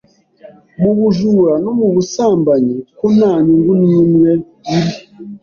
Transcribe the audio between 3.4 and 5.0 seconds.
nyungu n’imwe iri